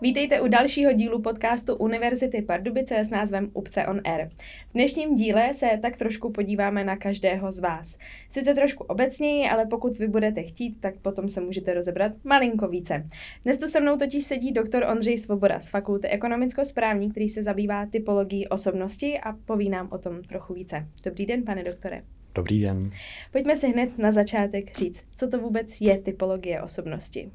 [0.00, 4.28] Vítejte u dalšího dílu podcastu Univerzity Pardubice s názvem Upce on Air.
[4.70, 7.98] V dnešním díle se tak trošku podíváme na každého z vás.
[8.30, 13.06] Sice trošku obecněji, ale pokud vy budete chtít, tak potom se můžete rozebrat malinko více.
[13.44, 17.86] Dnes tu se mnou totiž sedí doktor Ondřej Svoboda z Fakulty ekonomicko-správní, který se zabývá
[17.86, 20.86] typologií osobnosti a poví nám o tom trochu více.
[21.04, 22.02] Dobrý den, pane doktore.
[22.34, 22.90] Dobrý den.
[23.32, 27.30] Pojďme si hned na začátek říct, co to vůbec je typologie osobnosti.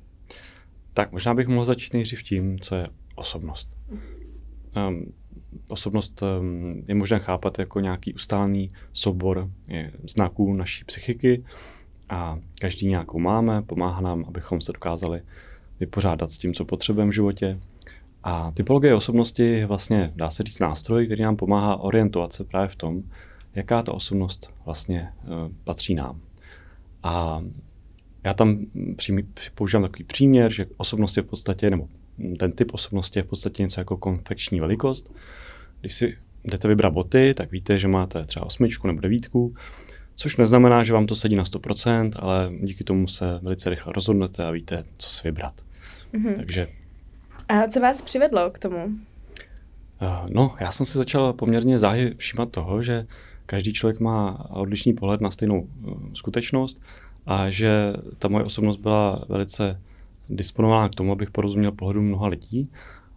[0.94, 3.77] Tak možná bych mohl začít nejdřív tím, co je osobnost.
[4.88, 5.14] Um,
[5.67, 9.50] osobnost um, je možné chápat jako nějaký ustálený soubor
[10.09, 11.44] znaků naší psychiky
[12.09, 15.22] a každý nějakou máme, pomáhá nám, abychom se dokázali
[15.80, 17.59] vypořádat s tím, co potřebujeme v životě.
[18.23, 22.67] A typologie osobnosti je vlastně, dá se říct, nástroj, který nám pomáhá orientovat se právě
[22.67, 23.03] v tom,
[23.55, 26.22] jaká ta osobnost vlastně uh, patří nám.
[27.03, 27.44] A
[28.23, 29.23] já tam přímý,
[29.55, 31.88] používám takový příměr, že osobnost je v podstatě, nebo
[32.39, 35.14] ten typ osobnosti je v podstatě něco jako konfekční velikost.
[35.81, 39.55] Když si jdete vybrat boty, tak víte, že máte třeba osmičku nebo devítku,
[40.16, 44.45] což neznamená, že vám to sedí na 100%, ale díky tomu se velice rychle rozhodnete
[44.45, 45.53] a víte, co si vybrat.
[46.14, 46.36] Mm-hmm.
[46.36, 46.67] Takže...
[47.49, 48.86] A co vás přivedlo k tomu?
[48.86, 53.08] Uh, no, já jsem se začal poměrně záhy všímat toho, že
[53.45, 56.81] každý člověk má odlišný pohled na stejnou uh, skutečnost
[57.25, 59.81] a že ta moje osobnost byla velice
[60.30, 62.69] disponována k tomu, abych porozuměl pohledu mnoha lidí.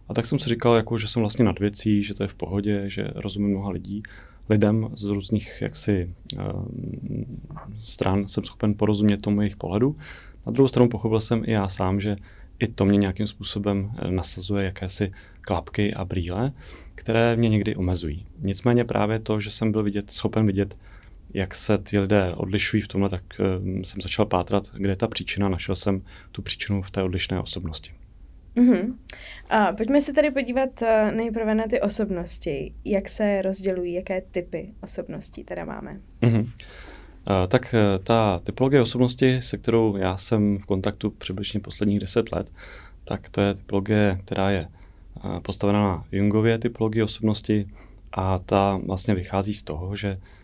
[0.08, 2.34] A tak jsem si říkal, jako, že jsem vlastně nad věcí, že to je v
[2.34, 4.02] pohodě, že rozumím mnoha lidí.
[4.48, 6.64] Lidem z různých jaksi uh,
[7.82, 9.96] stran jsem schopen porozumět tomu jejich pohledu.
[10.46, 12.16] Na druhou stranu pochopil jsem i já sám, že
[12.58, 16.52] i to mě nějakým způsobem eh, nasazuje jakési klapky a brýle,
[16.94, 18.26] které mě někdy omezují.
[18.38, 20.78] Nicméně právě to, že jsem byl vidět, schopen vidět
[21.34, 25.08] jak se ty lidé odlišují v tomhle, tak uh, jsem začal pátrat, kde je ta
[25.08, 25.48] příčina.
[25.48, 27.92] Našel jsem tu příčinu v té odlišné osobnosti.
[28.56, 28.94] Mm-hmm.
[29.50, 32.74] A pojďme se tady podívat uh, nejprve na ty osobnosti.
[32.84, 36.00] Jak se rozdělují, jaké typy osobností teda máme?
[36.22, 36.42] Mm-hmm.
[36.42, 36.50] Uh,
[37.48, 42.52] tak uh, ta typologie osobnosti, se kterou já jsem v kontaktu přibližně posledních deset let,
[43.04, 44.68] tak to je typologie, která je
[45.42, 47.66] postavena na Jungově typologii osobnosti
[48.12, 50.43] a ta vlastně vychází z toho, že Eh,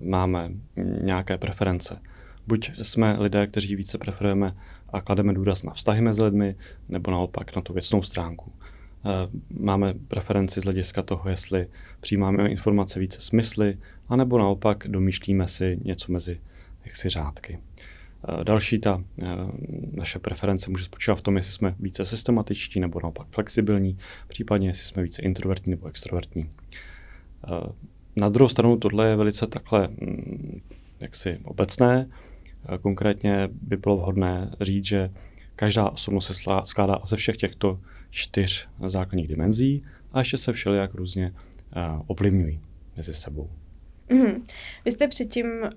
[0.00, 0.50] máme
[1.00, 2.00] nějaké preference.
[2.46, 4.56] Buď jsme lidé, kteří více preferujeme
[4.92, 6.56] a klademe důraz na vztahy mezi lidmi,
[6.88, 8.52] nebo naopak na tu věcnou stránku.
[9.04, 11.66] Eh, máme preferenci z hlediska toho, jestli
[12.00, 16.40] přijímáme informace více smysly, anebo naopak domýšlíme si něco mezi
[16.84, 17.58] jaksi řádky.
[18.40, 19.04] Eh, další ta
[19.92, 23.98] naše preference může spočívat v tom, jestli jsme více systematičtí nebo naopak flexibilní,
[24.28, 26.50] případně jestli jsme více introvertní nebo extrovertní.
[28.16, 30.60] Na druhou stranu tohle je velice takhle mm,
[31.00, 32.08] jaksi obecné.
[32.82, 35.10] Konkrétně by bylo vhodné říct, že
[35.56, 36.34] každá osobnost se
[36.64, 37.80] skládá ze všech těchto
[38.10, 41.32] čtyř základních dimenzí a ještě se všelijak různě
[42.06, 42.60] ovlivňují
[42.96, 43.50] mezi sebou.
[44.12, 44.42] Mm-hmm.
[44.84, 45.70] Vy jste předtím uh,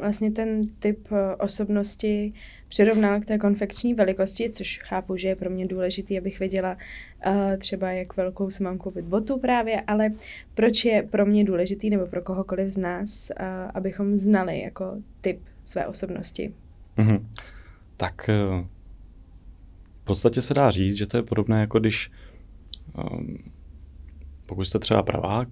[0.00, 2.32] vlastně ten typ uh, osobnosti
[2.68, 6.76] přirovnal k té konfekční velikosti, což chápu, že je pro mě důležitý, abych věděla
[7.26, 10.10] uh, třeba, jak velkou si mám koupit botu právě, ale
[10.54, 15.40] proč je pro mě důležitý, nebo pro kohokoliv z nás, uh, abychom znali jako typ
[15.64, 16.52] své osobnosti?
[16.98, 17.26] Mm-hmm.
[17.96, 18.66] Tak uh,
[20.02, 22.10] v podstatě se dá říct, že to je podobné, jako když
[23.12, 23.38] um,
[24.46, 25.48] pokud jste třeba pravák,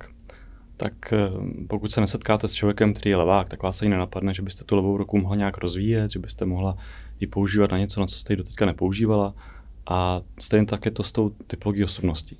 [0.81, 1.31] tak eh,
[1.69, 4.77] pokud se nesetkáte s člověkem, který je levák, tak vás ani nenapadne, že byste tu
[4.77, 6.77] levou ruku mohla nějak rozvíjet, že byste mohla
[7.21, 9.35] ji používat na něco, na co jste ji doteďka nepoužívala.
[9.91, 12.39] A stejně tak je to s tou typologií osobností.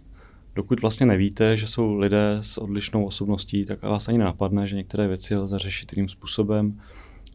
[0.55, 5.09] Dokud vlastně nevíte, že jsou lidé s odlišnou osobností, tak vás ani nenapadne, že některé
[5.09, 6.81] věci lze řešit jiným způsobem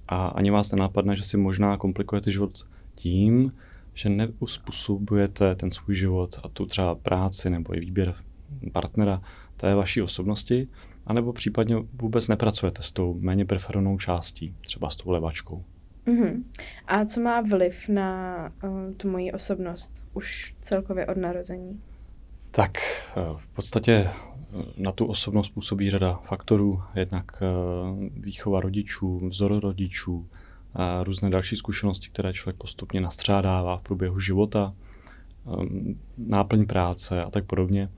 [0.07, 3.53] a ani vás nenapadne, že si možná komplikujete život tím,
[3.93, 8.15] že neuspůsobujete ten svůj život a tu třeba práci nebo i výběr
[8.71, 9.21] partnera
[9.57, 10.67] té vaší osobnosti,
[11.05, 15.63] anebo případně vůbec nepracujete s tou méně preferovanou částí, třeba s tou levačkou.
[16.07, 16.43] Uh-huh.
[16.87, 21.81] A co má vliv na uh, tu moji osobnost už celkově od narození?
[22.51, 22.71] Tak
[23.17, 24.09] uh, v podstatě
[24.53, 27.43] uh, na tu osobnost působí řada faktorů, jednak
[28.11, 30.25] výchova rodičů, vzor rodičů,
[30.75, 34.73] a různé další zkušenosti, které člověk postupně nastřádává v průběhu života,
[35.43, 37.89] um, náplň práce a tak podobně.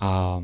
[0.00, 0.42] A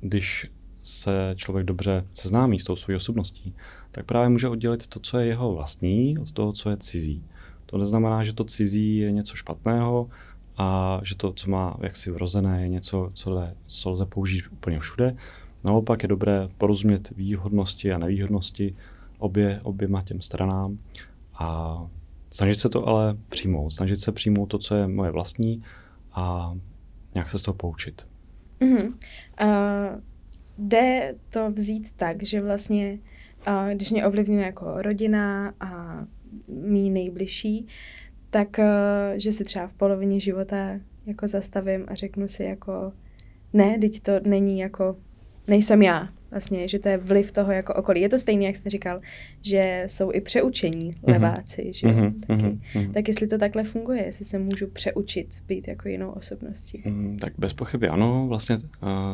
[0.00, 0.50] když
[0.84, 3.54] se člověk dobře seznámí s tou svojí osobností,
[3.90, 7.24] tak právě může oddělit to, co je jeho vlastní, od toho, co je cizí.
[7.66, 10.10] To neznamená, že to cizí je něco špatného
[10.56, 14.78] a že to, co má jaksi vrozené, je něco, co, le, co lze použít úplně
[14.78, 15.16] všude.
[15.64, 18.76] Naopak je dobré porozumět výhodnosti a nevýhodnosti
[19.18, 20.78] obě, oběma těm stranám
[21.34, 21.78] a
[22.30, 23.70] snažit se to ale přijmout.
[23.70, 25.62] Snažit se přijmout to, co je moje vlastní
[26.12, 26.54] a
[27.14, 28.06] nějak se z toho poučit.
[28.60, 28.92] Mm-hmm.
[29.42, 30.00] Uh,
[30.58, 32.98] jde to vzít tak, že vlastně,
[33.72, 35.98] když mě ovlivňuje jako rodina a
[36.48, 37.66] mý nejbližší,
[38.30, 38.60] tak
[39.16, 42.92] že si třeba v polovině života jako zastavím a řeknu si jako
[43.52, 44.96] ne, teď to není jako,
[45.48, 48.00] nejsem já, vlastně, že to je vliv toho jako okolí.
[48.00, 49.00] Je to stejné, jak jste říkal,
[49.42, 51.12] že jsou i přeučení mm-hmm.
[51.12, 52.20] leváci, že mm-hmm.
[52.20, 52.42] taky.
[52.42, 52.92] Mm-hmm.
[52.92, 56.82] Tak jestli to takhle funguje, jestli se můžu přeučit být jako jinou osobností.
[56.84, 58.62] Mm, tak bez pochyby ano, vlastně uh,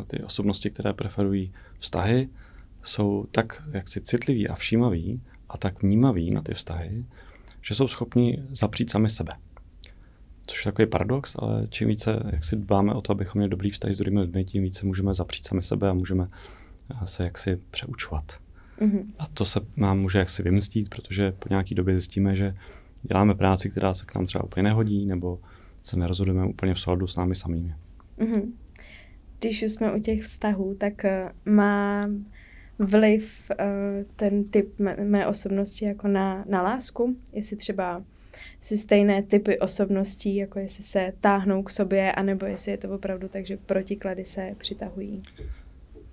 [0.07, 2.29] ty osobnosti, které preferují vztahy,
[2.83, 7.05] jsou tak jaksi citliví a všímaví a tak vnímaví na ty vztahy,
[7.61, 9.33] že jsou schopni zapřít sami sebe.
[10.47, 13.69] Což je takový paradox, ale čím více jak si dbáme o to, abychom měli dobrý
[13.69, 16.29] vztah s druhými lidmi, tím více můžeme zapřít sami sebe a můžeme
[17.03, 18.25] se jaksi přeučovat.
[18.79, 19.03] Mm-hmm.
[19.19, 22.55] A to se nám může jaksi vymstít, protože po nějaké době zjistíme, že
[23.03, 25.39] děláme práci, která se k nám třeba úplně nehodí, nebo
[25.83, 27.75] se nerozhodujeme úplně v souladu s námi samými.
[28.19, 28.51] Mm-hmm.
[29.39, 32.09] Když jsme u těch vztahů, tak uh, má
[32.79, 33.65] vliv uh,
[34.15, 37.15] ten typ mé, mé osobnosti jako na, na lásku?
[37.33, 38.03] Jestli třeba
[38.61, 43.27] si stejné typy osobností, jako jestli se táhnou k sobě, anebo jestli je to opravdu
[43.27, 45.21] tak, že protiklady se přitahují?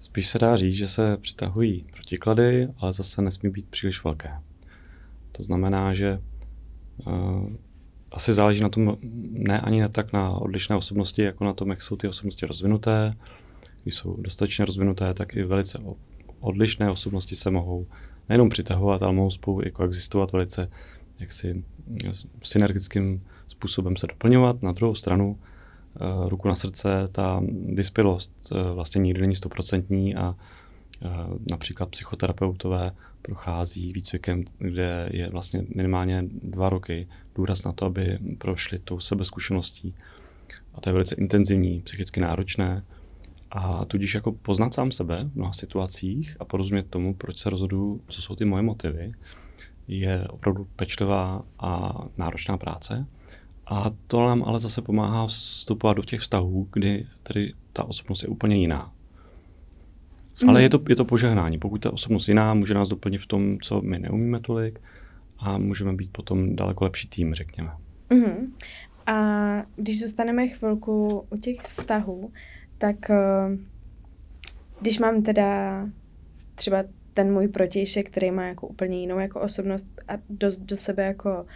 [0.00, 4.30] Spíš se dá říct, že se přitahují protiklady, ale zase nesmí být příliš velké.
[5.32, 6.20] To znamená, že
[7.06, 7.52] uh,
[8.12, 8.96] asi záleží na tom,
[9.32, 13.14] ne ani ne tak na odlišné osobnosti, jako na tom, jak jsou ty osobnosti rozvinuté.
[13.82, 15.78] Když jsou dostatečně rozvinuté, tak i velice
[16.40, 17.86] odlišné osobnosti se mohou
[18.28, 20.70] nejenom přitahovat, ale mohou spolu i koexistovat velice
[21.20, 21.64] jaksi
[22.42, 24.62] synergickým způsobem se doplňovat.
[24.62, 25.38] Na druhou stranu
[26.00, 27.42] Eh, ruku na srdce, ta
[27.74, 31.08] vyspělost eh, vlastně nikdy není stoprocentní a eh,
[31.50, 32.92] například psychoterapeutové
[33.22, 39.94] prochází výcvikem, kde je vlastně minimálně dva roky důraz na to, aby prošli tou sebezkušeností.
[40.74, 42.84] A to je velice intenzivní, psychicky náročné.
[43.50, 48.00] A tudíž jako poznat sám sebe v mnoha situacích a porozumět tomu, proč se rozhodu,
[48.08, 49.12] co jsou ty moje motivy,
[49.88, 53.06] je opravdu pečlivá a náročná práce.
[53.66, 58.28] A to nám ale zase pomáhá vstupovat do těch vztahů, kdy tedy ta osobnost je
[58.28, 58.92] úplně jiná.
[60.42, 60.48] Mm.
[60.48, 61.58] Ale je to, je to požehnání.
[61.58, 64.80] Pokud ta osobnost jiná, může nás doplnit v tom, co my neumíme tolik
[65.38, 67.70] a můžeme být potom daleko lepší tým, řekněme.
[68.10, 68.54] Mm.
[69.06, 69.16] A
[69.76, 72.32] když zůstaneme chvilku u těch vztahů,
[72.78, 73.16] tak eh,
[74.80, 75.86] když mám teda
[76.54, 76.84] třeba
[77.18, 81.46] ten můj protějšek, který má jako úplně jinou jako osobnost a dost do sebe jako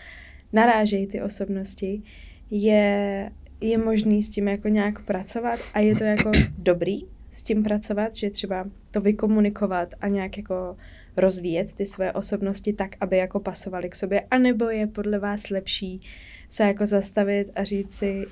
[0.52, 2.02] narážejí ty osobnosti,
[2.50, 3.30] je,
[3.60, 8.14] je možný s tím jako nějak pracovat a je to jako dobrý s tím pracovat,
[8.14, 10.76] že třeba to vykomunikovat a nějak jako
[11.16, 16.00] rozvíjet ty své osobnosti tak, aby jako pasovaly k sobě, anebo je podle vás lepší
[16.48, 18.26] se jako zastavit a říct si,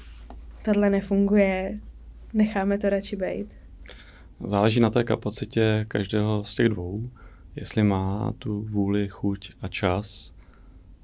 [0.65, 1.79] tohle nefunguje,
[2.35, 3.60] necháme to radši být.
[4.47, 7.11] Záleží na té kapacitě každého z těch dvou,
[7.57, 10.35] jestli má tu vůli, chuť a čas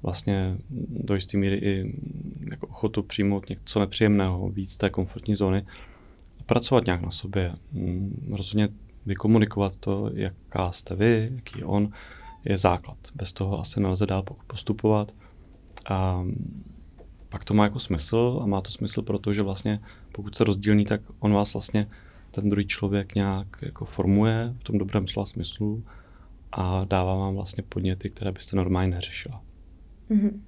[0.03, 0.57] vlastně
[0.89, 1.95] do jisté míry i
[2.49, 5.65] jako ochotu přijmout něco nepříjemného, víc té komfortní zóny
[6.39, 7.53] a pracovat nějak na sobě.
[7.71, 8.69] Mm, rozhodně
[9.05, 11.89] vykomunikovat to, jaká jste vy, jaký je on,
[12.45, 12.97] je základ.
[13.15, 15.13] Bez toho asi nelze dál postupovat.
[15.89, 16.25] A
[17.29, 19.79] pak to má jako smysl a má to smysl, protože vlastně
[20.11, 21.87] pokud se rozdílní, tak on vás vlastně
[22.31, 25.83] ten druhý člověk nějak jako formuje v tom dobrém slova smyslu
[26.51, 29.41] a dává vám vlastně podněty, které byste normálně neřešila.
[30.09, 30.39] Mm-hmm.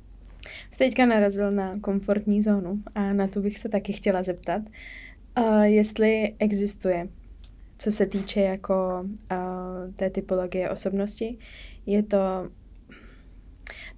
[0.71, 4.61] Jste teďka narazil na komfortní zónu a na to bych se taky chtěla zeptat,
[5.37, 7.07] uh, jestli existuje,
[7.77, 11.37] co se týče jako uh, té typologie osobnosti,
[11.85, 12.17] je to,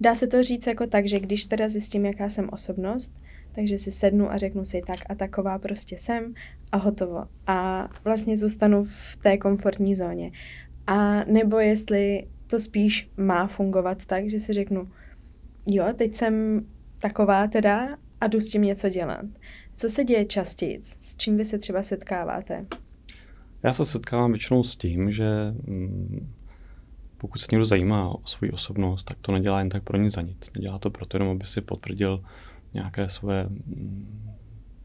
[0.00, 3.21] dá se to říct jako tak, že když teda zjistím, jaká jsem osobnost,
[3.54, 6.34] takže si sednu a řeknu si tak a taková prostě jsem
[6.72, 7.24] a hotovo.
[7.46, 10.32] A vlastně zůstanu v té komfortní zóně.
[10.86, 14.88] A nebo jestli to spíš má fungovat tak, že si řeknu,
[15.66, 16.66] jo, teď jsem
[16.98, 19.24] taková teda a jdu s tím něco dělat.
[19.76, 20.78] Co se děje častěji?
[20.82, 22.66] S čím vy se třeba setkáváte?
[23.62, 25.26] Já se setkávám většinou s tím, že
[25.66, 26.32] mm,
[27.18, 30.22] pokud se někdo zajímá o svou osobnost, tak to nedělá jen tak pro nic za
[30.22, 30.50] nic.
[30.54, 32.24] Nedělá to proto jenom, aby si potvrdil
[32.74, 34.32] nějaké svoje mm,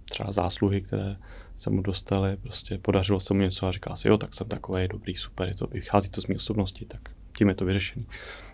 [0.10, 1.16] třeba zásluhy, které
[1.58, 4.88] se mu dostaly, prostě podařilo se mu něco a říká si, jo, tak jsem takový
[4.88, 7.02] dobrý, super, je to, vychází to z mé osobnosti, tak
[7.38, 8.06] tím je to vyřešené.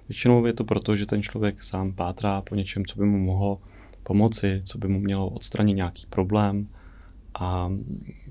[0.09, 3.61] Většinou je to proto, že ten člověk sám pátrá po něčem, co by mu mohlo
[4.03, 6.67] pomoci, co by mu mělo odstranit nějaký problém
[7.39, 7.71] a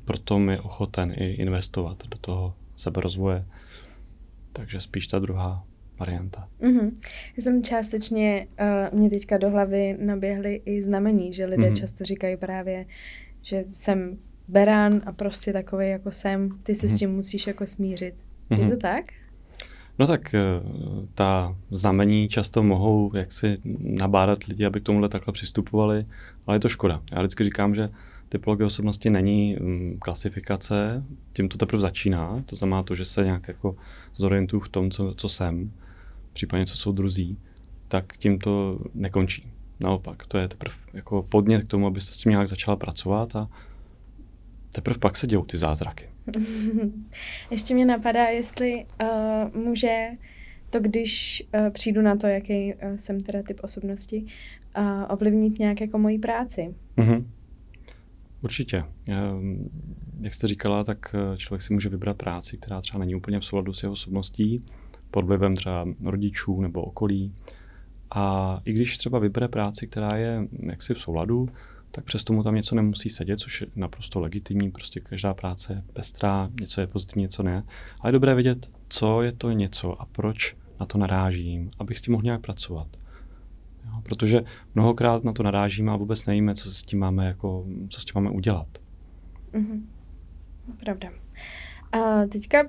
[0.04, 3.46] proto je ochoten i investovat do toho seberozvoje.
[4.52, 5.64] Takže spíš ta druhá
[5.98, 6.48] varianta.
[6.60, 6.92] Mm-hmm.
[7.36, 8.46] Já jsem částečně,
[8.92, 11.80] uh, mě teďka do hlavy naběhly i znamení, že lidé mm-hmm.
[11.80, 12.86] často říkají právě,
[13.42, 14.18] že jsem
[14.48, 16.90] berán a prostě takový jako jsem, ty se mm-hmm.
[16.90, 16.98] s mhm.
[16.98, 18.14] tím musíš jako smířit.
[18.50, 18.60] Mm-hmm.
[18.60, 18.78] Je to mhm.
[18.78, 19.04] tak?
[19.98, 20.40] No tak eh,
[21.14, 26.06] ta znamení často mohou jaksi nabádat lidi, aby k tomuhle takhle přistupovali,
[26.46, 27.02] ale je to škoda.
[27.12, 27.88] Já vždycky říkám, že
[28.28, 33.48] typologie osobnosti není um, klasifikace, tím to teprve začíná, to znamená to, že se nějak
[33.48, 33.76] jako
[34.14, 35.72] zorientuju v tom, co, co jsem,
[36.32, 37.38] případně co jsou druzí,
[37.88, 39.52] tak tím to nekončí.
[39.80, 43.48] Naopak, to je teprve jako podnět k tomu, abyste s tím nějak začala pracovat a
[44.74, 46.08] teprve pak se dějou ty zázraky.
[47.50, 50.08] Ještě mě napadá, jestli uh, může
[50.70, 54.24] to, když uh, přijdu na to, jaký uh, jsem teda typ osobnosti,
[54.78, 56.74] uh, ovlivnit nějak jako moji práci.
[56.96, 57.24] Mm-hmm.
[58.42, 58.84] Určitě.
[60.20, 63.72] Jak jste říkala, tak člověk si může vybrat práci, která třeba není úplně v souladu
[63.72, 64.64] s jeho osobností,
[65.12, 67.34] pod vlivem třeba rodičů nebo okolí.
[68.10, 71.48] A i když třeba vybere práci, která je jaksi v souladu,
[71.90, 75.82] tak přesto mu tam něco nemusí sedět, což je naprosto legitimní, prostě každá práce je
[75.92, 77.64] pestrá, něco je pozitivní, něco ne.
[78.00, 82.02] Ale je dobré vědět, co je to něco a proč na to narážím, abych s
[82.02, 82.88] tím mohl nějak pracovat.
[83.84, 84.42] Jo, protože
[84.74, 88.12] mnohokrát na to narážíme a vůbec nevíme, co s tím máme, jako, co s tím
[88.14, 88.68] máme udělat.
[89.52, 89.82] Mm-hmm.
[90.84, 91.08] Pravda.
[91.92, 92.68] A teďka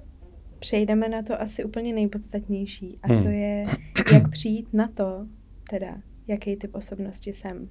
[0.63, 3.21] přejdeme na to asi úplně nejpodstatnější a hmm.
[3.21, 3.65] to je,
[4.13, 5.25] jak přijít na to,
[5.69, 5.95] teda,
[6.27, 7.69] jaký typ osobnosti jsem.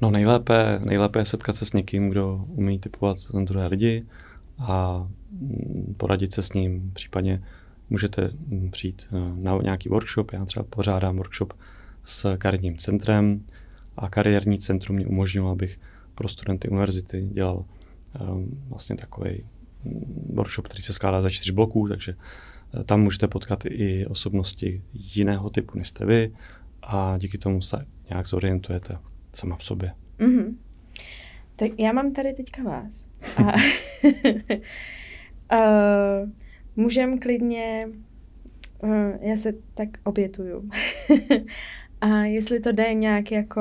[0.00, 4.06] No nejlépe, nejlépe je setkat se s někým, kdo umí typovat druhé lidi
[4.58, 6.90] a mm, poradit se s ním.
[6.94, 7.42] Případně
[7.90, 10.32] můžete mm, přijít eh, na nějaký workshop.
[10.32, 11.52] Já třeba pořádám workshop
[12.04, 13.44] s kariérním centrem
[13.96, 15.80] a kariérní centrum mě umožnilo, abych
[16.14, 17.64] pro studenty univerzity dělal
[18.20, 19.44] um, vlastně takový
[20.34, 22.14] workshop, který se skládá za čtyři bloků, takže
[22.80, 26.32] eh, tam můžete potkat i osobnosti jiného typu než jste vy
[26.82, 28.98] a díky tomu se nějak zorientujete
[29.34, 29.92] sama v sobě.
[30.18, 30.54] Mm-hmm.
[31.56, 33.08] Tak já mám tady teďka vás.
[33.36, 33.52] A
[36.22, 36.28] uh,
[36.76, 37.88] můžem klidně,
[38.82, 40.70] uh, já se tak obětuju.
[42.00, 43.60] a jestli to jde nějak jako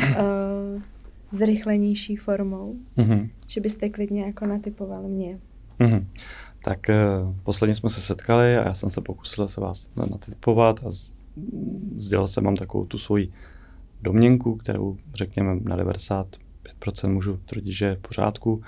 [0.00, 0.82] uh,
[1.34, 3.28] zrychlenější formou, mm-hmm.
[3.48, 5.38] že byste klidně jako natypoval mě.
[5.80, 6.06] Mm-hmm.
[6.64, 10.90] Tak uh, posledně jsme se setkali a já jsem se pokusil se vás natypovat a
[11.96, 13.32] sdělal jsem vám takovou tu svoji
[14.02, 16.28] domněnku, kterou řekněme na 95%
[17.08, 18.62] můžu tvrdit, že je v pořádku.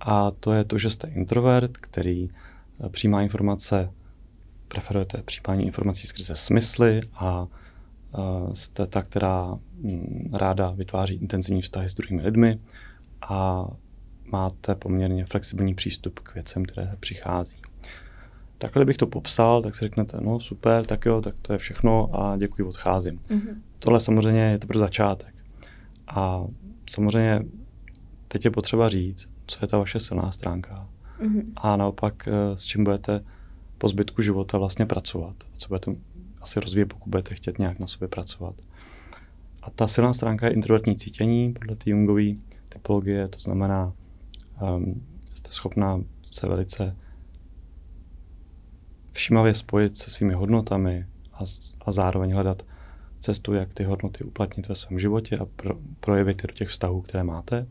[0.00, 2.28] A to je to, že jste introvert, který
[2.84, 3.90] eh, přijímá informace,
[4.68, 7.63] preferujete přijímání informací skrze smysly a eh,
[8.54, 12.58] jste ta, která mm, ráda vytváří intenzivní vztahy s druhými lidmi
[13.28, 13.66] a
[14.32, 17.56] máte poměrně flexibilní přístup k věcem, které přichází.
[18.58, 22.20] Takhle bych to popsal, tak si řeknete, no super, tak jo, tak to je všechno
[22.20, 23.18] a děkuji, odcházím.
[23.18, 23.56] Mm-hmm.
[23.78, 25.34] Tohle samozřejmě je to pro začátek.
[26.08, 26.44] A
[26.90, 27.44] samozřejmě
[28.28, 30.88] teď je potřeba říct, co je ta vaše silná stránka.
[31.20, 31.42] Mm-hmm.
[31.56, 33.24] A naopak, eh, s čím budete
[33.78, 35.36] po zbytku života vlastně pracovat.
[35.54, 35.94] A co budete
[36.44, 38.54] asi rozvíjet, pokud budete chtět nějak na sobě pracovat.
[39.62, 42.34] A ta silná stránka je introvertní cítění podle té Jungové
[42.72, 43.92] typologie, to znamená,
[44.76, 46.96] um, jste schopná se velice
[49.12, 51.44] všímavě spojit se svými hodnotami a,
[51.80, 52.62] a zároveň hledat
[53.20, 57.00] cestu, jak ty hodnoty uplatnit ve svém životě a pro, projevit je do těch vztahů,
[57.00, 57.66] které máte.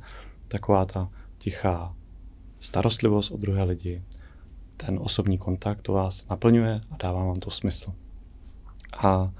[0.48, 1.96] Taková ta tichá
[2.60, 4.04] starostlivost o druhé lidi,
[4.78, 7.94] ten osobní kontakt, to vás naplňuje a dává vám to smysl.
[8.98, 9.32] A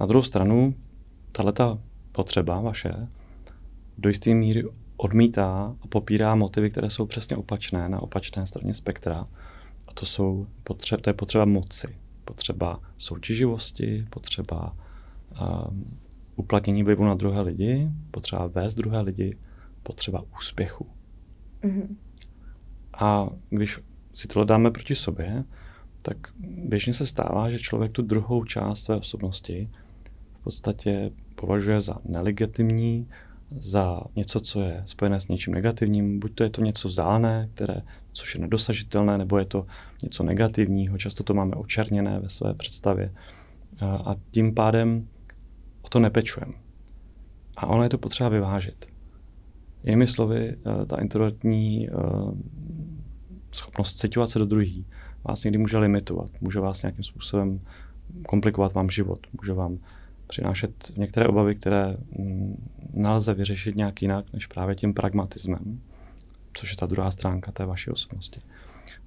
[0.00, 0.74] na druhou stranu,
[1.32, 1.80] tato
[2.12, 3.08] potřeba vaše
[3.98, 4.64] do jisté míry
[4.96, 9.26] odmítá a popírá motivy, které jsou přesně opačné, na opačné straně spektra.
[9.88, 14.76] A to, jsou potře- to je potřeba moci, potřeba soutěživosti, potřeba
[16.36, 19.36] uplatnění vlivu na druhé lidi, potřeba vést druhé lidi,
[19.82, 20.86] potřeba úspěchu.
[21.62, 21.96] Mm-hmm.
[22.92, 23.78] A když
[24.14, 25.44] si tohle dáme proti sobě,
[26.02, 29.70] tak běžně se stává, že člověk tu druhou část své osobnosti
[30.40, 33.08] v podstatě považuje za nelegitimní,
[33.58, 36.20] za něco, co je spojené s něčím negativním.
[36.20, 39.66] Buď to je to něco vzdálené, které, což je nedosažitelné, nebo je to
[40.02, 40.98] něco negativního.
[40.98, 43.14] Často to máme očerněné ve své představě.
[43.80, 45.08] A tím pádem
[45.82, 46.52] o to nepečujeme.
[47.56, 48.86] A ono je to potřeba vyvážit.
[49.84, 51.92] Jinými slovy, eh, ta introvertní eh,
[53.52, 54.86] schopnost citovat se do druhý
[55.28, 57.60] vás někdy může limitovat, může vás nějakým způsobem
[58.28, 59.78] komplikovat vám život, může vám
[60.26, 65.80] přinášet některé obavy, které mm, nelze vyřešit nějak jinak, než právě tím pragmatismem,
[66.54, 68.40] což je ta druhá stránka té vaší osobnosti.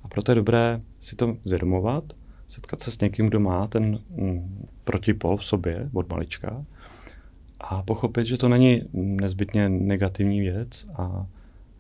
[0.04, 2.04] A proto je dobré si to zvědomovat,
[2.48, 6.66] setkat se s někým, kdo má ten mm, protipol v sobě od malička
[7.60, 11.26] a pochopit, že to není nezbytně negativní věc a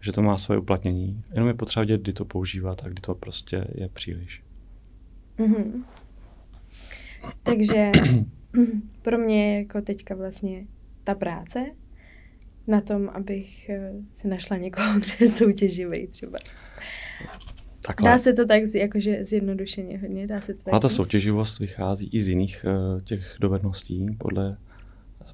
[0.01, 1.23] že to má svoje uplatnění.
[1.33, 4.43] Jenom je potřeba vědět, kdy to používat a kdy to prostě je příliš.
[5.37, 5.83] Mm-hmm.
[7.43, 7.91] Takže
[9.01, 10.65] pro mě je jako teďka vlastně
[11.03, 11.65] ta práce
[12.67, 16.37] na tom, abych eh, si našla někoho, kdo je soutěživý třeba.
[17.85, 18.09] Takhle.
[18.09, 20.95] Dá se to tak jakože zjednodušeně hodně, dá se to tak A ta říct?
[20.95, 24.07] soutěživost vychází i z jiných uh, těch dovedností.
[24.17, 24.57] Podle,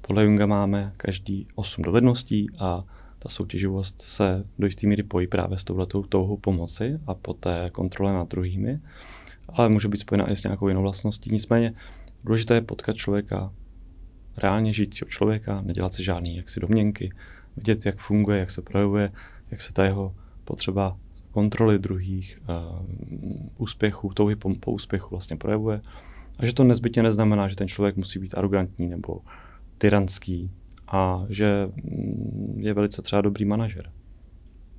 [0.02, 2.84] podle Junga máme každý osm dovedností a
[3.18, 8.12] ta soutěživost se do jisté míry pojí právě s touhletou touhou pomoci a poté kontrole
[8.12, 8.80] nad druhými,
[9.48, 11.30] ale může být spojena i s nějakou jinou vlastností.
[11.32, 11.74] Nicméně
[12.24, 13.52] důležité je potkat člověka,
[14.36, 17.12] reálně žijícího člověka, nedělat si žádný jaksi domněnky,
[17.56, 19.12] vidět, jak funguje, jak se projevuje,
[19.50, 20.96] jak se ta jeho potřeba
[21.30, 22.86] kontroly druhých, uh,
[23.56, 25.80] úspěchů, touhy po, po úspěchu vlastně projevuje.
[26.38, 29.20] A že to nezbytně neznamená, že ten člověk musí být arrogantní nebo
[29.78, 30.50] tyranský
[30.92, 33.92] a že mm, je velice třeba dobrý manažer.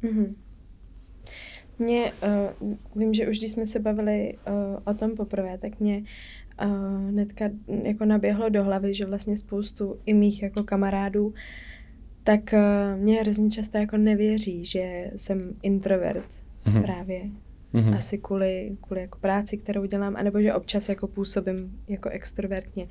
[0.03, 0.33] Mm-hmm.
[1.79, 2.11] Mě,
[2.61, 4.53] uh, vím, že už když jsme se bavili uh,
[4.85, 6.03] o tom poprvé, tak mě
[6.65, 7.49] uh, hnedka
[7.83, 11.33] jako naběhlo do hlavy, že vlastně spoustu i mých jako kamarádů
[12.23, 16.25] tak uh, mě hrozně často jako nevěří, že jsem introvert
[16.65, 16.81] mm-hmm.
[16.81, 17.21] právě.
[17.73, 17.95] Mm-hmm.
[17.95, 22.87] Asi kvůli, kvůli jako práci, kterou dělám, anebo že občas jako působím jako extrovertně.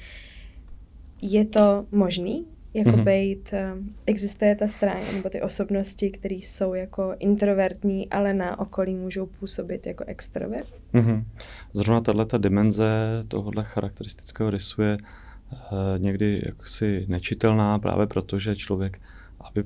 [1.23, 2.47] Je to možný?
[2.79, 3.05] Jako mm-hmm.
[3.05, 8.95] bejt, uh, existuje ta stránka, nebo ty osobnosti, které jsou jako introvertní, ale na okolí
[8.95, 10.69] můžou působit jako extrovert?
[10.95, 11.25] Mm-hmm.
[11.73, 12.89] Zrovna tato dimenze
[13.29, 19.01] tohohle charakteristického rysu je uh, někdy jaksi nečitelná právě proto, že člověk
[19.41, 19.65] aby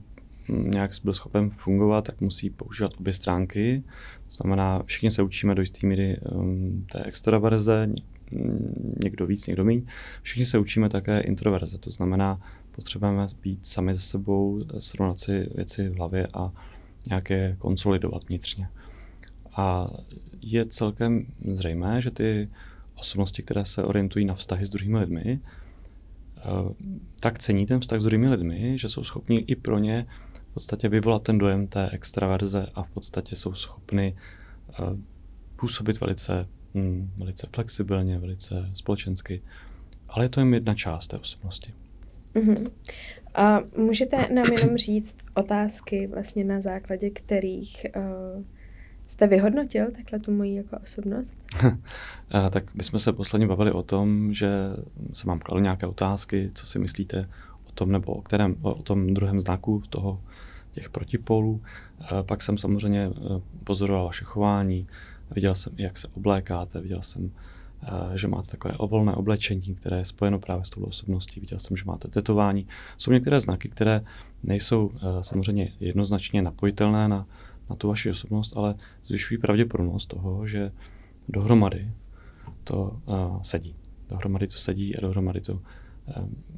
[0.49, 3.83] nějak byl schopen fungovat, tak musí používat obě stránky.
[4.29, 7.89] To znamená, všichni se učíme do jisté míry um, té extroverze,
[9.05, 9.83] někdo víc, někdo méně.
[10.23, 12.41] Všichni se učíme také introverze, to znamená,
[12.73, 16.53] potřebujeme být sami se sebou, srovnat si věci v hlavě a
[17.09, 18.69] nějaké konsolidovat vnitřně.
[19.57, 19.91] A
[20.41, 22.49] je celkem zřejmé, že ty
[22.95, 25.41] osobnosti, které se orientují na vztahy s druhými lidmi,
[26.45, 26.75] Eh,
[27.21, 30.07] tak cení ten vztah s druhými lidmi, že jsou schopni i pro ně
[30.51, 34.17] v podstatě vyvolat ten dojem té extraverze a v podstatě jsou schopni
[34.71, 34.75] eh,
[35.57, 39.43] působit velice, hm, velice flexibilně, velice společensky.
[40.09, 41.75] Ale je to jen jedna část té osobnosti.
[42.35, 42.71] Mm-hmm.
[43.35, 48.43] A můžete nám jenom říct otázky, vlastně na základě kterých uh,
[49.13, 51.37] Jste vyhodnotil takhle tu moji jako osobnost?
[52.51, 54.49] tak bychom se posledně bavili o tom, že
[55.13, 57.29] se vám kladl nějaké otázky, co si myslíte
[57.69, 60.21] o tom nebo o, kterém, o tom druhém znaku toho
[60.71, 61.63] těch protipolů.
[62.23, 63.11] Pak jsem samozřejmě e,
[63.65, 64.87] pozoroval vaše chování,
[65.31, 67.31] viděl jsem, jak se oblékáte, viděl jsem,
[68.15, 71.85] že máte takové ovolné oblečení, které je spojeno právě s tou osobností, viděl jsem, že
[71.87, 72.67] máte tetování.
[72.97, 74.05] Jsou některé znaky, které
[74.43, 77.27] nejsou e, samozřejmě jednoznačně napojitelné na
[77.73, 80.73] na tu vaši osobnost, ale zvyšují pravděpodobnost toho, že
[81.29, 81.91] dohromady
[82.65, 83.77] to uh, sedí.
[84.09, 85.61] Dohromady to sedí a dohromady to uh,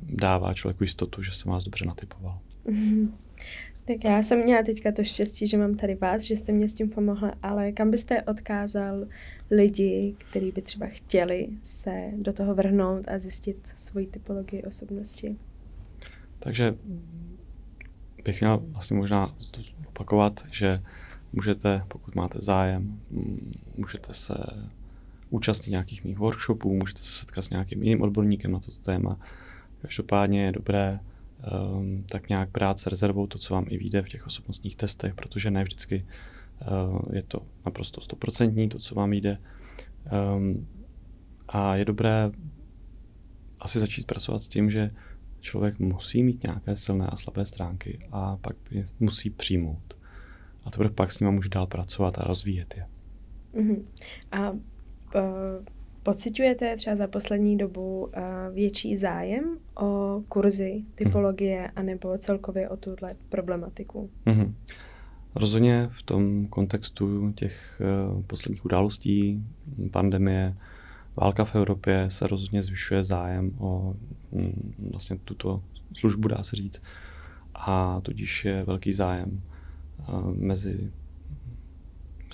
[0.02, 2.38] dává člověku jistotu, že se vás dobře natypoval.
[2.66, 3.08] Mm-hmm.
[3.86, 6.74] Tak já jsem měla teďka to štěstí, že mám tady vás, že jste mě s
[6.74, 9.06] tím pomohla, ale kam byste odkázal
[9.50, 15.36] lidi, kteří by třeba chtěli se do toho vrhnout a zjistit svoji typologii osobnosti?
[16.38, 16.74] Takže
[18.24, 19.34] bych měl vlastně možná
[19.88, 20.82] opakovat, že
[21.32, 23.00] můžete, pokud máte zájem,
[23.76, 24.34] můžete se
[25.30, 29.18] účastnit nějakých mých workshopů, můžete se setkat s nějakým jiným odborníkem na toto téma.
[29.82, 31.00] Každopádně je dobré
[31.52, 35.14] um, tak nějak brát s rezervou to, co vám i vyjde v těch osobnostních testech,
[35.14, 36.06] protože ne vždycky
[36.70, 39.38] uh, je to naprosto stoprocentní, to, co vám jde.
[40.36, 40.66] Um,
[41.48, 42.30] a je dobré
[43.60, 44.90] asi začít pracovat s tím, že
[45.40, 49.96] člověk musí mít nějaké silné a slabé stránky a pak je musí přijmout.
[50.64, 52.86] A teprve pak s nimi může dál pracovat a rozvíjet je.
[53.54, 53.84] Uh-huh.
[54.32, 54.60] A uh,
[56.04, 58.12] pocitujete třeba za poslední dobu uh,
[58.54, 61.72] větší zájem o kurzy typologie uh-huh.
[61.76, 64.10] anebo celkově o tuhle problematiku?
[64.26, 64.52] Uh-huh.
[65.34, 67.82] Rozhodně v tom kontextu těch
[68.14, 69.42] uh, posledních událostí,
[69.90, 70.56] pandemie,
[71.16, 73.94] válka v Evropě se rozhodně zvyšuje zájem o
[74.32, 75.62] mm, vlastně tuto
[75.94, 76.82] službu, dá se říct.
[77.54, 79.42] A tudíž je velký zájem
[80.36, 80.90] mezi,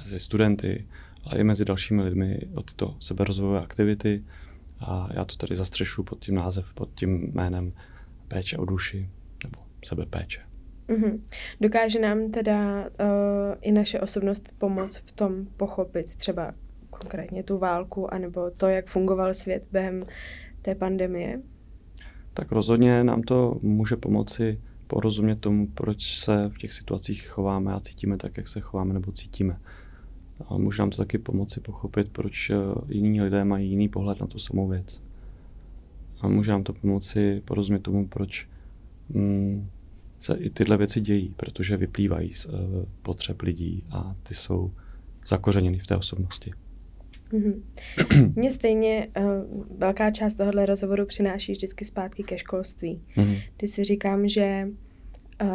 [0.01, 0.87] mezi studenty,
[1.25, 4.25] ale i mezi dalšími lidmi o tyto seberozvojové aktivity.
[4.81, 7.73] A já to tady zastřešu pod tím název, pod tím jménem
[8.29, 9.09] péče o duši
[9.45, 10.41] nebo sebepéče.
[10.89, 11.21] Mm-hmm.
[11.61, 12.87] Dokáže nám teda uh,
[13.61, 16.55] i naše osobnost pomoct v tom pochopit třeba
[16.91, 20.07] konkrétně tu válku, anebo to, jak fungoval svět během
[20.63, 21.41] té pandemie?
[22.35, 27.81] tak rozhodně nám to může pomoci porozumět tomu, proč se v těch situacích chováme a
[27.81, 29.61] cítíme tak, jak se chováme nebo cítíme.
[30.49, 32.55] A může nám to taky pomoci pochopit, proč eh,
[32.89, 35.03] jiní lidé mají jiný pohled na tu samou věc.
[36.21, 38.49] A může nám to pomoci porozumět tomu, proč
[39.09, 39.69] mm,
[40.19, 42.53] se i tyhle věci dějí, protože vyplývají z uh,
[43.03, 44.71] potřeb lidí a ty jsou
[45.27, 46.53] zakořeněny v té osobnosti.
[47.33, 47.63] Mm-hmm.
[48.37, 53.01] Mně stejně uh, velká část tohohle rozhovoru přináší vždycky zpátky ke školství.
[53.17, 53.43] Mm-hmm.
[53.57, 54.69] Ty si říkám, že
[55.41, 55.49] uh,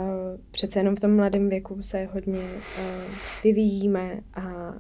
[0.52, 4.74] přece jenom v tom mladém věku se hodně uh, vyvíjíme a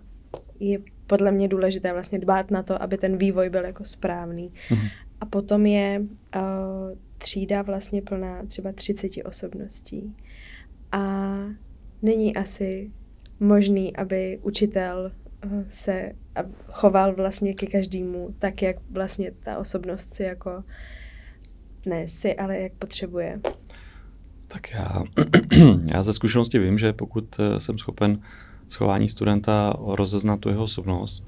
[0.59, 4.51] je podle mě důležité vlastně dbát na to, aby ten vývoj byl jako správný.
[4.69, 4.89] Mm-hmm.
[5.21, 6.41] A potom je uh,
[7.17, 10.15] třída vlastně plná třeba 30 osobností.
[10.91, 11.35] A
[12.01, 12.91] není asi
[13.39, 15.11] možný, aby učitel
[15.69, 16.11] se
[16.67, 20.63] choval vlastně ke každému tak, jak vlastně ta osobnost si jako
[21.85, 23.39] ne si, ale jak potřebuje.
[24.55, 25.03] Tak já,
[25.93, 28.19] já ze zkušenosti vím, že pokud eh, jsem schopen
[28.69, 31.23] schování studenta rozeznat tu jeho osobnost,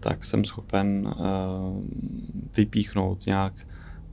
[0.00, 1.84] tak jsem schopen uh,
[2.56, 3.52] vypíchnout nějak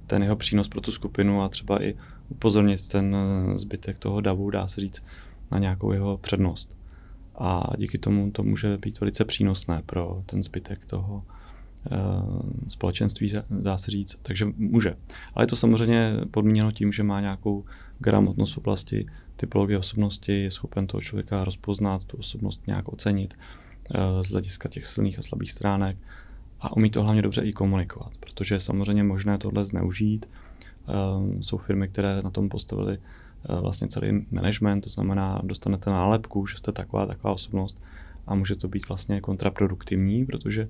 [0.07, 1.95] ten jeho přínos pro tu skupinu a třeba i
[2.29, 5.03] upozornit ten eh, zbytek toho davu, dá se říct,
[5.51, 6.77] na nějakou jeho přednost
[7.35, 11.23] a díky tomu to může být velice přínosné pro ten zbytek toho
[11.91, 14.95] uh, společenství, dá se říct, takže může.
[15.33, 17.65] Ale je to samozřejmě podmíněno tím, že má nějakou
[18.03, 23.33] gramotnost v oblasti typologie osobnosti, je schopen toho člověka rozpoznat, tu osobnost nějak ocenit
[23.95, 25.97] uh, z hlediska těch silných a slabých stránek
[26.61, 30.29] a umí to hlavně dobře i komunikovat, protože je samozřejmě možné tohle zneužít.
[30.87, 32.97] Uh, jsou firmy, které na tom postavili
[33.49, 37.83] Eh, vlastně celý management, to znamená, dostanete nálepku, že jste taková, taková osobnost
[38.27, 40.69] a může to být vlastně kontraproduktivní, protože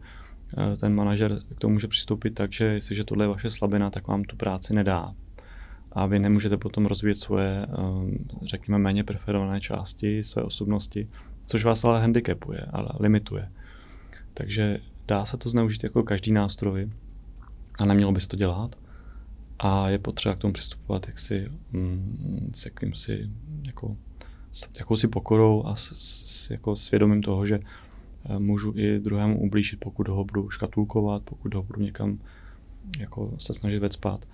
[0.57, 4.07] eh, ten manažer k tomu může přistoupit tak, že jestliže tohle je vaše slabina, tak
[4.07, 5.13] vám tu práci nedá.
[5.93, 7.75] A vy nemůžete potom rozvíjet svoje, eh,
[8.41, 11.07] řekněme, méně preferované části své osobnosti,
[11.45, 13.51] což vás ale handicapuje, ale limituje.
[14.33, 16.89] Takže dá se to zneužít jako každý nástroj
[17.77, 18.75] a nemělo by se to dělat
[19.59, 23.29] a je potřeba k tomu přistupovat jaksi mm, s jakýmsi
[23.67, 23.97] jako,
[24.51, 27.59] s jakousi pokorou a s, s jako svědomím toho, že
[28.25, 32.19] eh, můžu i druhému ublížit, pokud ho budu škatulkovat, pokud ho budu někam
[32.99, 34.25] jako se snažit vecpat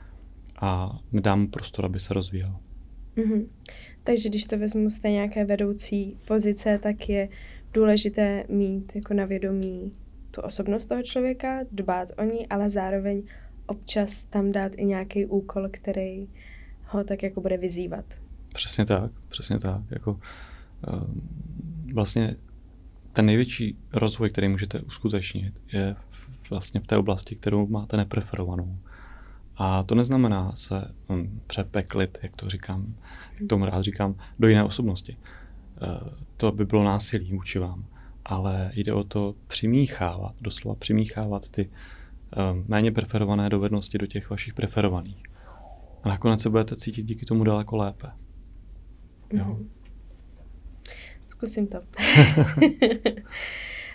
[0.62, 2.56] a nedám mu prostor, aby se rozvíjel.
[3.16, 3.46] Mm-hmm.
[4.04, 7.30] Takže když to vezmu z té nějaké vedoucí pozice, tak je
[7.74, 9.94] důležité mít jako na vědomí
[10.32, 13.24] tu osobnost toho člověka, dbát o ní, ale zároveň
[13.66, 16.28] občas tam dát i nějaký úkol, který
[16.86, 18.06] ho tak jako bude vyzývat.
[18.54, 19.82] Přesně tak, přesně tak.
[19.90, 20.12] Jako,
[20.88, 21.04] uh,
[21.94, 22.36] vlastně
[23.14, 25.96] ten největší rozvoj, který můžete uskutečnit, je
[26.50, 28.78] vlastně v té oblasti, kterou máte nepreferovanou.
[29.60, 32.96] A to neznamená se um, přepeklit, jak to říkám,
[33.40, 35.18] jak tomu rád říkám, do jiné osobnosti.
[35.82, 37.86] Uh, to by bylo násilí vůči vám.
[38.26, 41.70] Ale jde o to přimíchávat, doslova přimíchávat ty
[42.32, 45.24] Ehm, méně preferované dovednosti do těch vašich preferovaných.
[46.04, 48.08] A nakonec se budete cítit díky tomu daleko lépe.
[49.34, 49.46] Jo.
[49.46, 49.68] Mm-hmm.
[51.28, 51.78] Zkusím to.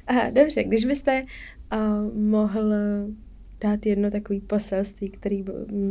[0.07, 1.27] Aha, dobře, když byste
[1.72, 2.72] uh, mohl
[3.61, 5.45] dát jedno takové poselství, který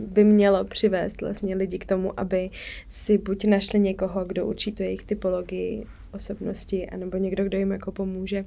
[0.08, 2.50] by mělo přivést vlastně lidi k tomu, aby
[2.90, 7.92] si buď našli někoho, kdo učí tu jejich typologii osobnosti, anebo někdo, kdo jim jako
[7.92, 8.46] pomůže,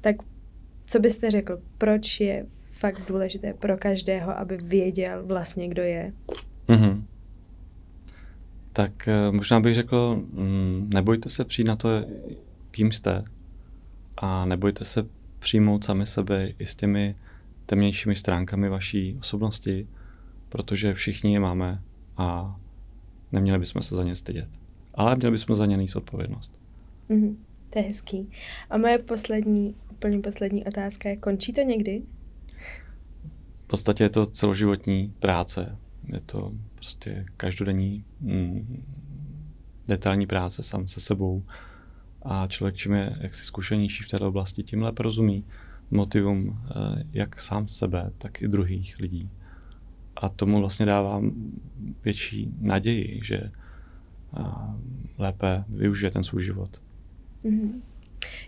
[0.00, 0.16] tak
[0.86, 6.12] co byste řekl, proč je fakt důležité pro každého, aby věděl vlastně, kdo je.
[6.68, 7.02] Mm-hmm.
[8.72, 11.88] Tak eh, možná bych řekl, mm, nebojte se přijít na to,
[12.70, 13.24] kým jste
[14.16, 15.06] a nebojte se
[15.38, 17.16] přijmout sami sebe i s těmi
[17.66, 19.88] temnějšími stránkami vaší osobnosti,
[20.48, 21.82] protože všichni je máme
[22.16, 22.56] a
[23.32, 24.48] neměli bychom se za ně stydět.
[24.94, 26.60] Ale měli bychom za ně níst odpovědnost.
[27.10, 27.36] Mm-hmm.
[27.70, 28.28] To je hezký.
[28.70, 32.02] A moje poslední, úplně poslední otázka je, končí to někdy?
[33.72, 35.78] podstatě je to celoživotní práce.
[36.12, 38.84] Je to prostě každodenní mm,
[39.88, 41.42] detailní práce sám se sebou.
[42.22, 45.44] A člověk, čím je jaksi zkušenější v této oblasti, tím lépe rozumí
[45.92, 49.30] motivům eh, jak sám sebe, tak i druhých lidí.
[50.16, 51.22] A tomu vlastně dává
[52.04, 53.50] větší naději, že eh,
[55.18, 56.82] lépe využije ten svůj život.
[57.44, 57.82] Mm-hmm.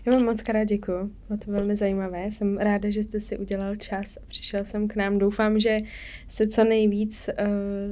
[0.05, 2.31] Já vám moc krát děkuji, bylo to velmi zajímavé.
[2.31, 5.17] Jsem ráda, že jste si udělal čas a přišel jsem k nám.
[5.17, 5.79] Doufám, že
[6.27, 7.47] se co nejvíc uh,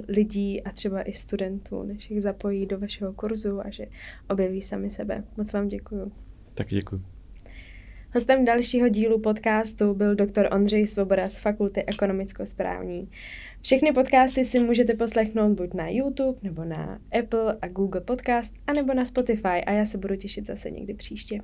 [0.07, 3.85] lidí a třeba i studentů našich zapojí do vašeho kurzu a že
[4.29, 5.23] objeví sami sebe.
[5.37, 6.11] Moc vám děkuji.
[6.53, 7.12] Tak děkuji.
[8.15, 13.09] Hostem dalšího dílu podcastu byl doktor Ondřej Svoboda z Fakulty ekonomicko-správní.
[13.61, 18.93] Všechny podcasty si můžete poslechnout buď na YouTube, nebo na Apple a Google Podcast, anebo
[18.93, 21.39] na Spotify a já se budu těšit zase někdy příště.